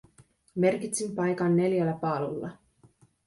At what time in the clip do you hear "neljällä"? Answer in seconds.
1.57-1.93